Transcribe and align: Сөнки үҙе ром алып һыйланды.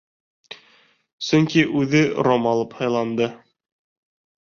Сөнки 1.27 1.65
үҙе 1.81 2.01
ром 2.29 2.47
алып 2.53 2.73
һыйланды. 2.79 3.29